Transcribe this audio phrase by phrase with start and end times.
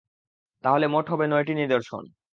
[0.63, 2.03] তাহলে মোট হবে নয়টি নিদর্শন।